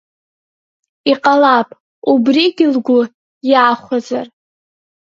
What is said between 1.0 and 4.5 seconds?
Иҟалап, убригьы лгәы иахәазар.